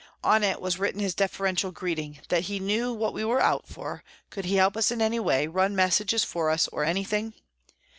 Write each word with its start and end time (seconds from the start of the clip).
On 0.23 0.43
it 0.43 0.59
was 0.59 0.79
written 0.79 0.99
his 0.99 1.13
deferential 1.13 1.69
greeting, 1.71 2.21
that 2.29 2.45
he 2.45 2.57
knew 2.59 2.91
what 2.91 3.13
we 3.13 3.23
were 3.23 3.39
out 3.39 3.67
for, 3.67 4.03
could 4.31 4.45
he 4.45 4.55
help 4.55 4.75
us 4.75 4.89
in 4.89 4.99
any 4.99 5.19
way, 5.19 5.45
run 5.45 5.75
messages 5.75 6.23
for 6.23 6.49
us 6.49 6.67
or 6.69 6.83
any 6.83 7.03
thing 7.03 7.35